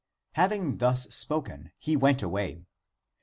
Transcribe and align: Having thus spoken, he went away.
Having 0.31 0.77
thus 0.79 1.03
spoken, 1.13 1.73
he 1.77 1.95
went 1.95 2.23
away. 2.23 2.65